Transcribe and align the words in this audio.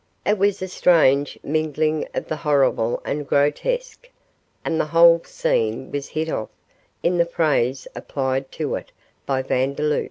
It 0.25 0.39
was 0.39 0.63
a 0.63 0.67
strange 0.67 1.37
mingling 1.43 2.07
of 2.15 2.27
the 2.27 2.37
horrible 2.37 3.03
and 3.05 3.27
grotesque, 3.27 4.09
and 4.65 4.79
the 4.79 4.87
whole 4.87 5.21
scene 5.25 5.91
was 5.91 6.07
hit 6.07 6.27
off 6.27 6.49
in 7.03 7.19
the 7.19 7.25
phrase 7.27 7.87
applied 7.93 8.51
to 8.53 8.73
it 8.77 8.91
by 9.27 9.43
Vandeloup. 9.43 9.99